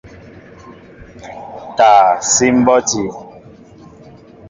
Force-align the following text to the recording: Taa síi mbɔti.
Taa 1.77 2.07
síi 2.31 2.51
mbɔti. 2.59 3.03